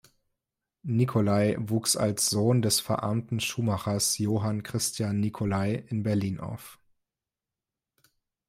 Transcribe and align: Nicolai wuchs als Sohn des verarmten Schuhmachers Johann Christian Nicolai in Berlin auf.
Nicolai 0.81 1.55
wuchs 1.59 1.95
als 1.95 2.25
Sohn 2.31 2.63
des 2.63 2.79
verarmten 2.79 3.39
Schuhmachers 3.39 4.17
Johann 4.17 4.63
Christian 4.63 5.19
Nicolai 5.19 5.75
in 5.89 6.01
Berlin 6.01 6.39
auf. 6.39 6.79